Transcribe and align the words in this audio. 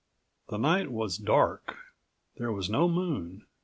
The 0.49 0.57
night 0.57 0.91
was 0.91 1.19
dark. 1.19 1.75
There 2.37 2.51
was 2.51 2.71
no 2.71 2.89
moon. 2.89 3.45